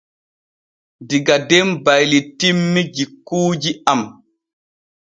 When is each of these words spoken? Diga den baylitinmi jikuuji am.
Diga 1.07 1.35
den 1.49 1.67
baylitinmi 1.85 2.81
jikuuji 2.95 3.71
am. 3.91 4.01